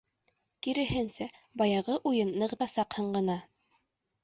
Киреһенсә, 0.67 1.27
баяғы 1.63 1.99
уйын 2.13 2.33
нығытасаҡһың 2.45 3.15
ғына. 3.21 3.39